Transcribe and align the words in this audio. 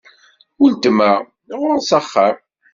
Uletma 0.63 1.11
ɣur-s 1.59 1.89
axxam. 1.99 2.37